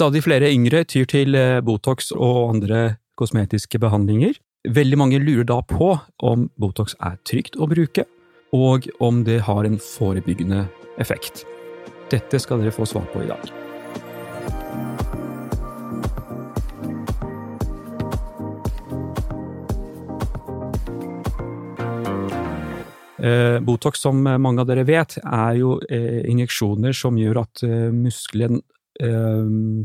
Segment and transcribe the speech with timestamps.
[0.00, 4.32] Stadig flere yngre tyr til Botox og andre kosmetiske behandlinger.
[4.64, 5.90] Veldig mange lurer da på
[6.24, 8.06] om Botox er trygt å bruke,
[8.56, 10.62] og om det har en forebyggende
[11.04, 11.44] effekt.
[12.08, 13.44] Dette skal dere få svar på i dag.
[23.68, 28.62] Botox, som mange av dere vet, er jo injeksjoner som gjør at muskelen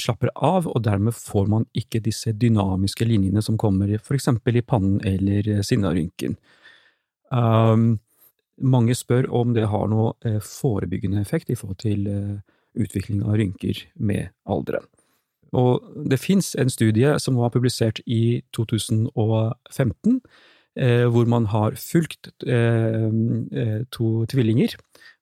[0.00, 4.98] slapper av, og dermed får man ikke disse dynamiske linjene som kommer eksempel i pannen
[5.06, 6.36] eller eh, sinnarynken.
[7.34, 8.00] Um,
[8.62, 12.06] mange spør om det har noe eh, forebyggende effekt i forhold til
[12.74, 14.86] utvikling av rynker med alderen.
[15.54, 20.20] Og det fins en studie som var publisert i 2015, eh,
[20.74, 23.04] hvor man har fulgt eh,
[23.94, 24.74] to tvillinger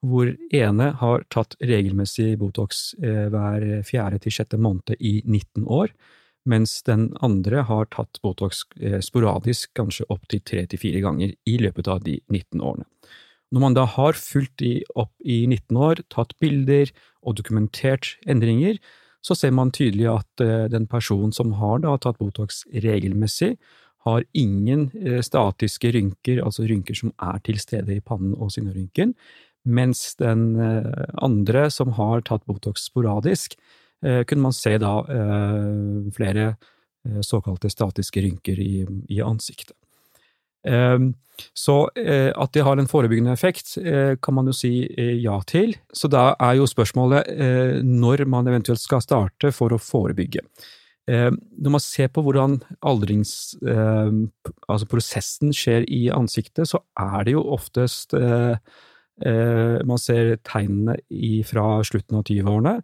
[0.00, 5.92] hvor ene har tatt regelmessig Botox eh, hver fjerde til sjette måned i 19 år,
[6.48, 11.58] mens den andre har tatt Botox eh, sporadisk kanskje opptil tre til fire ganger i
[11.60, 12.88] løpet av de 19 årene.
[13.50, 18.78] Når man da har fulgt de opp i 19 år, tatt bilder og dokumentert endringer,
[19.20, 23.58] så ser man tydelig at eh, den personen som har tatt Botox regelmessig,
[24.06, 24.86] har ingen
[25.20, 29.12] statiske rynker, altså rynker som er til stede i pannen og sinnarynken,
[29.68, 33.56] mens den eh, andre, som har tatt Botox sporadisk,
[34.04, 36.54] eh, kunne man se da eh, flere
[37.24, 39.72] såkalte statiske rynker i, i ansiktet.
[41.56, 43.70] Så at det har en forebyggende effekt,
[44.20, 44.84] kan man jo si
[45.22, 45.72] ja til.
[45.96, 47.30] Så da er jo spørsmålet
[47.80, 50.44] når man eventuelt skal starte for å forebygge.
[51.10, 53.56] Når man ser på hvordan aldrings...
[53.64, 58.14] Altså prosessen skjer i ansiktet, så er det jo oftest
[59.20, 60.96] Eh, man ser tegnene
[61.44, 62.76] fra slutten av 20-årene,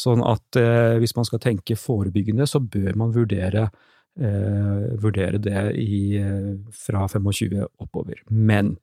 [0.00, 3.68] sånn at eh, hvis man skal tenke forebyggende, så bør man vurdere,
[4.16, 6.16] eh, vurdere det i,
[6.72, 8.22] fra 25 oppover.
[8.30, 8.78] Men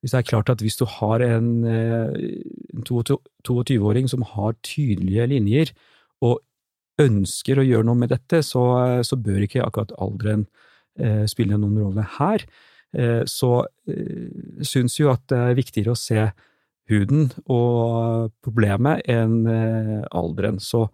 [0.00, 5.72] hvis det er klart at hvis du har en, en 22-åring som har tydelige linjer,
[6.22, 6.38] og
[7.02, 8.62] ønsker å gjøre noe med dette, så,
[9.06, 10.46] så bør ikke akkurat alderen
[11.00, 12.44] eh, spille noen rolle her.
[12.94, 14.28] Eh, så eh,
[14.66, 16.28] syns jo at det er viktigere å se
[16.92, 20.60] huden og problemet enn eh, alderen.
[20.62, 20.86] Så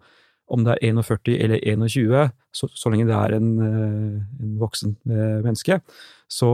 [0.51, 5.77] om det er 41 eller 21, så, så lenge det er en, en voksen menneske,
[6.27, 6.49] så,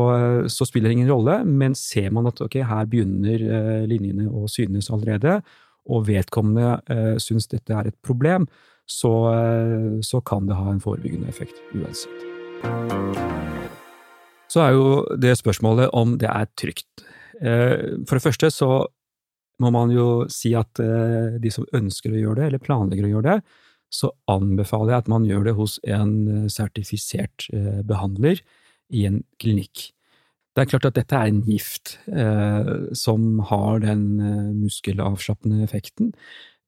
[0.53, 1.39] så, spiller det ingen rolle.
[1.49, 3.41] Men ser man at ok, her begynner
[3.89, 5.39] linjene å synes allerede,
[5.89, 8.47] og vedkommende eh, syns dette er et problem,
[8.87, 9.11] så,
[10.01, 12.23] så kan det ha en forebyggende effekt uansett.
[14.47, 17.03] Så er jo det spørsmålet om det er trygt.
[17.41, 18.71] Eh, for det første så
[19.61, 23.11] må man jo si at eh, de som ønsker å gjøre det, eller planlegger å
[23.15, 23.59] gjøre det,
[23.93, 27.49] så anbefaler jeg at man gjør det hos en eh, sertifisert
[27.87, 28.41] behandler
[28.93, 29.89] i en klinikk.
[30.55, 34.07] Det er klart at dette er en gift eh, som har den
[34.57, 36.15] muskelavslappende effekten,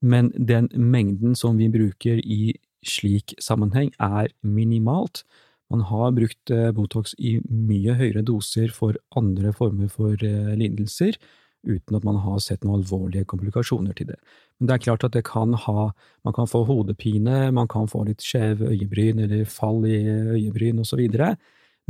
[0.00, 2.54] men den mengden som vi bruker i
[2.86, 5.24] slik sammenheng, er minimalt,
[5.70, 11.18] man har brukt eh, Botox i mye høyere doser for andre former for eh, lidelser,
[11.60, 14.16] uten at man har sett noen alvorlige komplikasjoner til det.
[14.58, 15.90] Men det er klart at det kan ha
[16.24, 20.00] Man kan få hodepine, man kan få litt skjeve øyebryn eller fall i
[20.36, 21.00] øyebryn osv.,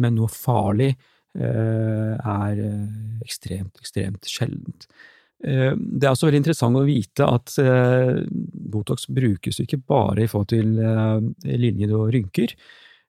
[0.00, 0.92] men noe farlig
[1.38, 2.60] eh, er
[3.24, 4.86] ekstremt, ekstremt sjeldent.
[5.40, 7.54] Det er også veldig interessant å vite at
[8.28, 10.74] Botox brukes ikke bare i forhold til
[11.48, 12.52] linjer og rynker.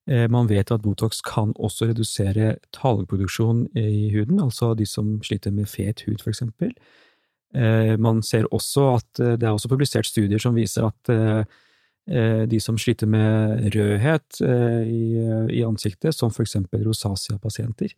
[0.09, 5.53] Eh, man vet at Botox kan også redusere talgproduksjon i huden, altså de som sliter
[5.53, 6.73] med fet hud, for eksempel.
[7.53, 11.47] Eh, man ser også at eh, det er også publisert studier som viser at
[12.51, 17.93] de som sliter med rødhet i, ansiktet, som for eksempel rosacea-pasienter,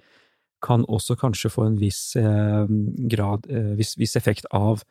[0.63, 2.15] kan også kanskje få en viss
[3.11, 3.47] grad,
[3.77, 4.85] viss, viss effekt av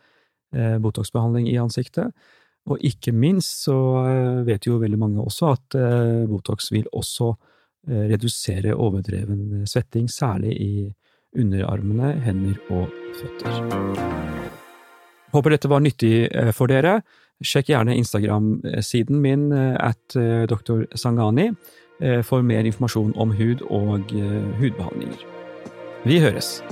[0.53, 2.13] Botox-behandling i ansiktet.
[2.71, 7.33] Og ikke minst så eh, vet jo veldig mange også at eh, Botox vil også
[7.33, 10.73] eh, redusere overdreven svetting, særlig i
[11.39, 13.59] underarmene, hender og føtter.
[15.33, 16.99] Håper dette var nyttig for dere.
[17.43, 20.13] Sjekk gjerne Instagram-siden min at
[20.53, 20.85] dr.
[20.93, 21.49] Sangani
[22.29, 24.13] for mer informasjon om hud og
[24.61, 25.42] hudbehandlinger.
[26.05, 26.65] Vi høres!